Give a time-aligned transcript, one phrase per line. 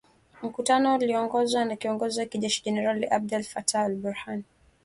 [0.43, 4.43] mkutano ulioongozwa na kiongozi wa kijeshi jenerali Abdel Fattah alBurhan